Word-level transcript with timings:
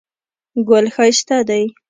ګل 0.67 0.85
ښایسته 0.95 1.37
دی 1.47 1.63